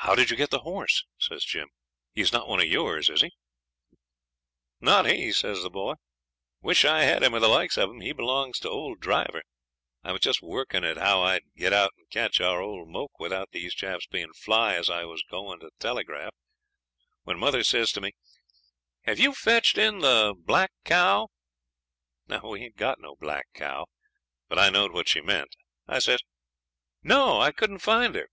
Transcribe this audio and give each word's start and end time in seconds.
'How 0.00 0.14
did 0.16 0.30
you 0.30 0.36
get 0.36 0.50
the 0.50 0.58
horse?' 0.60 1.04
says 1.18 1.44
Jim. 1.44 1.68
'He's 2.12 2.32
not 2.32 2.48
one 2.48 2.60
of 2.60 2.66
yours, 2.66 3.08
is 3.08 3.22
he?' 3.22 3.30
'Not 4.80 5.06
he,' 5.06 5.32
says 5.32 5.62
the 5.62 5.70
boy; 5.70 5.92
'I 5.92 5.96
wish 6.62 6.84
I 6.84 7.02
had 7.02 7.22
him 7.22 7.34
or 7.34 7.40
the 7.40 7.48
likes 7.48 7.76
of 7.78 7.90
him. 7.90 8.00
He 8.00 8.12
belongs 8.12 8.58
to 8.60 8.68
old 8.70 9.00
Driver. 9.00 9.42
I 10.04 10.12
was 10.12 10.20
just 10.20 10.42
workin' 10.42 10.84
it 10.84 10.96
how 10.96 11.22
I'd 11.22 11.42
get 11.56 11.72
out 11.72 11.92
and 11.96 12.10
catch 12.10 12.40
our 12.40 12.60
old 12.60 12.88
moke 12.88 13.18
without 13.18 13.50
these 13.52 13.74
chaps 13.74 14.06
being 14.06 14.32
fly 14.34 14.74
as 14.74 14.90
I 14.90 15.04
was 15.04 15.22
going 15.28 15.60
to 15.60 15.70
talligrarph, 15.78 16.34
when 17.22 17.38
mother 17.38 17.62
says 17.62 17.92
to 17.92 18.00
me 18.00 18.12
'"Have 19.02 19.18
you 19.18 19.32
fetched 19.32 19.78
in 19.78 20.00
the 20.00 20.34
black 20.36 20.72
cow?" 20.84 21.28
'We 22.28 22.62
ain't 22.62 22.76
got 22.76 23.00
no 23.00 23.16
black 23.16 23.46
cow, 23.54 23.86
but 24.48 24.58
I 24.58 24.70
knowed 24.70 24.92
what 24.92 25.08
she 25.08 25.20
meant. 25.20 25.56
I 25.86 26.00
says 26.00 26.20
'"No, 27.02 27.40
I 27.40 27.52
couldn't 27.52 27.78
find 27.78 28.14
her." 28.16 28.28